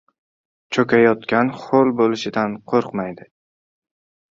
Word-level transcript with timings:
•Cho‘kayotgan 0.77 1.51
ho‘l 1.59 1.93
bo‘lishdan 2.01 2.57
qo‘rqmaydi. 2.73 3.31